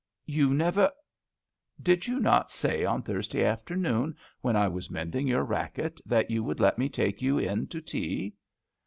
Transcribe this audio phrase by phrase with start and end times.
[0.19, 0.89] *' You never
[1.79, 6.43] Did you not say on Thursday afternoon, when I was mending your racket, that you
[6.43, 8.33] would let me take you in to tea?"